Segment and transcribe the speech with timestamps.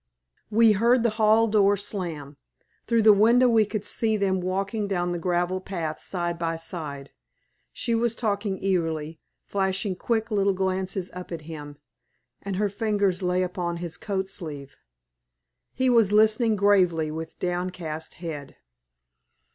[0.49, 2.37] We heard the hall door slam.
[2.87, 7.11] Through the window we could see them walking down the gravel path side by side.
[7.71, 11.77] She was talking eagerly, flashing quick little glances up at him,
[12.41, 14.75] and her fingers lay upon his coat sleeve.
[15.71, 18.55] He was listening gravely with downcast head.